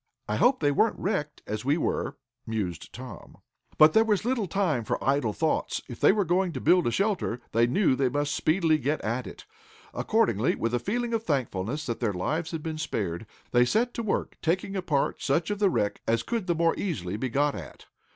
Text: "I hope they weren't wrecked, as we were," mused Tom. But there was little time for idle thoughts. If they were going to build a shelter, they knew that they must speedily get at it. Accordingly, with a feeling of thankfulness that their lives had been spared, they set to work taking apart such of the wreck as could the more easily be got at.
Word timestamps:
"I 0.27 0.37
hope 0.37 0.59
they 0.61 0.71
weren't 0.71 0.97
wrecked, 0.97 1.43
as 1.45 1.63
we 1.63 1.77
were," 1.77 2.17
mused 2.47 2.91
Tom. 2.91 3.37
But 3.77 3.93
there 3.93 4.03
was 4.03 4.25
little 4.25 4.47
time 4.47 4.83
for 4.83 4.97
idle 5.07 5.31
thoughts. 5.31 5.79
If 5.87 5.99
they 5.99 6.11
were 6.11 6.25
going 6.25 6.53
to 6.53 6.59
build 6.59 6.87
a 6.87 6.91
shelter, 6.91 7.39
they 7.51 7.67
knew 7.67 7.91
that 7.95 8.03
they 8.05 8.09
must 8.09 8.33
speedily 8.33 8.79
get 8.79 8.99
at 9.01 9.27
it. 9.27 9.45
Accordingly, 9.93 10.55
with 10.55 10.73
a 10.73 10.79
feeling 10.79 11.13
of 11.13 11.21
thankfulness 11.21 11.85
that 11.85 11.99
their 11.99 12.13
lives 12.13 12.49
had 12.49 12.63
been 12.63 12.79
spared, 12.79 13.27
they 13.51 13.63
set 13.63 13.93
to 13.93 14.01
work 14.01 14.37
taking 14.41 14.75
apart 14.75 15.21
such 15.21 15.51
of 15.51 15.59
the 15.59 15.69
wreck 15.69 16.01
as 16.07 16.23
could 16.23 16.47
the 16.47 16.55
more 16.55 16.73
easily 16.79 17.15
be 17.15 17.29
got 17.29 17.53
at. 17.53 17.85